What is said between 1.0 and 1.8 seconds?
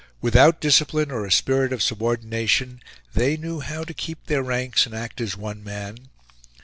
or a spirit